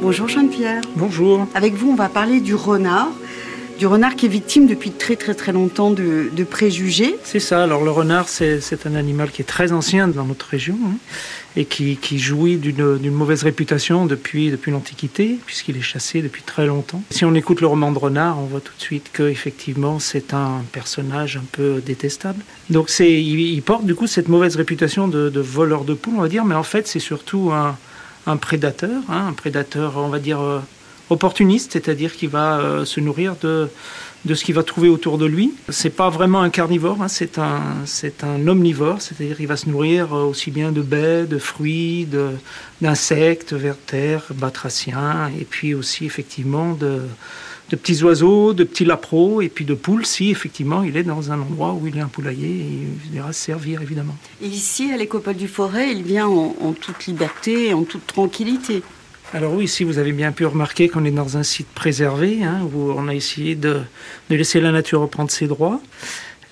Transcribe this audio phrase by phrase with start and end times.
[0.00, 0.82] Bonjour Jeanne-Pierre.
[0.94, 1.48] Bonjour.
[1.54, 3.08] Avec vous, on va parler du renard.
[3.80, 7.16] Du renard qui est victime depuis très très très longtemps de, préjugés.
[7.24, 10.78] C'est ça, alors le renard c'est un animal qui est très ancien dans notre région
[10.84, 10.96] hein,
[11.56, 17.02] et qui, jouit d'une mauvaise réputation depuis, depuis l'Antiquité puisqu'il est chassé depuis très longtemps.
[17.10, 20.34] Si on écoute le roman de renard, on voit tout de suite que effectivement c'est
[20.34, 22.42] un personnage un peu détestable.
[22.70, 26.28] Donc il, il, porte du coup cette mauvaise réputation de, voleur de poules on va
[26.28, 27.76] dire, mais en fait c'est surtout un,
[28.36, 30.40] prédateur, hein, un prédateur on va dire...
[30.40, 30.60] Euh,
[31.10, 33.68] opportuniste, c'est-à-dire qu'il va euh, se nourrir de,
[34.24, 35.54] de ce qu'il va trouver autour de lui.
[35.68, 39.68] C'est pas vraiment un carnivore, hein, c'est un, c'est un omnivore, c'est-à-dire qu'il va se
[39.68, 42.30] nourrir euh, aussi bien de baies, de fruits, de,
[42.80, 47.02] d'insectes, vertères, batraciens, et puis aussi effectivement de,
[47.70, 51.30] de petits oiseaux, de petits lapreaux, et puis de poules, si effectivement il est dans
[51.30, 54.16] un endroit où il y a un poulailler, et il se servir évidemment.
[54.42, 58.82] Et ici, à l'Écopole du Forêt, il vient en, en toute liberté, en toute tranquillité.
[59.34, 62.66] Alors oui, si vous avez bien pu remarquer qu'on est dans un site préservé, hein,
[62.72, 63.82] où on a essayé de,
[64.30, 65.82] laisser la nature reprendre ses droits,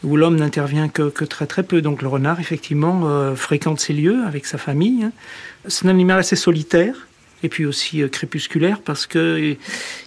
[0.04, 1.80] où l'homme n'intervient que, très très peu.
[1.80, 5.04] Donc le renard, effectivement, euh, fréquente ces lieux avec sa famille.
[5.04, 5.12] Hein.
[5.68, 7.08] C'est un animal assez solitaire,
[7.42, 9.56] et puis aussi euh, crépusculaire, parce que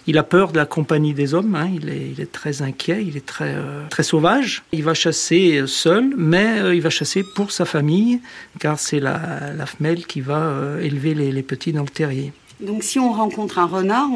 [0.06, 1.54] il a peur de la compagnie des hommes.
[1.54, 1.70] Hein.
[1.74, 4.62] Il, est, très inquiet, il est très, euh, très sauvage.
[4.72, 8.20] Il va chasser seul, mais il va chasser pour sa famille,
[8.58, 12.32] car c'est la, femelle qui va élever les petits dans le terrier.
[12.60, 14.08] Donc si on rencontre un renard,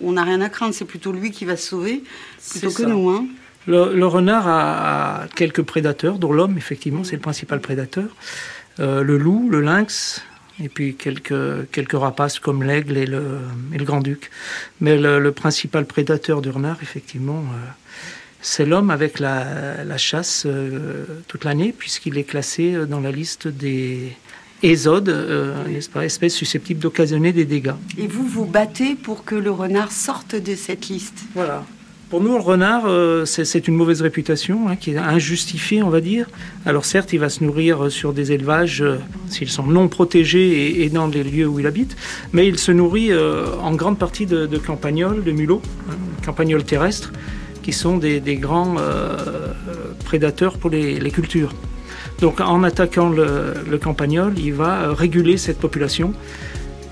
[0.00, 2.02] on n'a rien à craindre, c'est plutôt lui qui va se sauver
[2.50, 3.08] plutôt que nous.
[3.08, 3.26] Hein.
[3.66, 8.08] Le, renard a, quelques prédateurs, dont l'homme, effectivement, c'est le principal prédateur.
[8.78, 10.22] Euh, le loup, le lynx,
[10.62, 13.40] et puis quelques, quelques rapaces comme l'aigle et le,
[13.72, 14.30] et le grand-duc.
[14.80, 17.68] Mais le, principal prédateur du renard, effectivement, euh,
[18.40, 24.16] c'est l'homme avec la, chasse euh, toute l'année, puisqu'il est classé dans la liste des,
[24.62, 27.74] ésode, euh, n'est-ce pas, espèce susceptible d'occasionner des dégâts.
[27.98, 31.64] Et vous, vous battez pour que le renard sorte de cette liste Voilà.
[32.08, 36.00] Pour nous, le renard, euh, c'est une mauvaise réputation, hein, qui est injustifiée, on va
[36.00, 36.26] dire.
[36.64, 40.88] Alors certes, il va se nourrir sur des élevages, euh, s'ils sont non protégés et,
[40.88, 41.96] dans les lieux où il habite,
[42.32, 47.12] mais il se nourrit en grande partie de, campagnols, de mulots, hein, campagnols terrestres,
[47.62, 48.76] qui sont des, grands
[50.04, 51.52] prédateurs pour les cultures.
[52.20, 56.12] Donc en attaquant le, campagnol, il va réguler cette population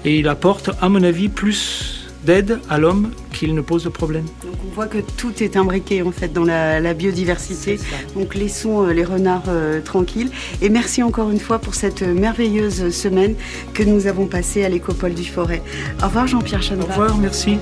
[0.04, 4.24] et il apporte, à mon avis, plus d'aide à l'homme qu'il ne pose de problème.
[4.42, 7.78] Donc on voit que tout est imbriqué en fait dans la, biodiversité.
[8.14, 10.30] Donc laissons euh, les renards euh, tranquilles.
[10.62, 13.34] Et merci encore une fois pour cette merveilleuse semaine
[13.72, 15.62] que nous avons passée à l'écopole du Forêt.
[16.02, 16.82] Au revoir Jean-Pierre Chanot.
[16.82, 17.58] Au revoir, merci.